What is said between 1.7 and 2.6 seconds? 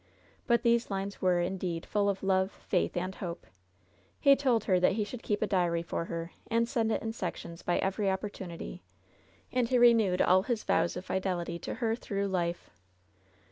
full of love,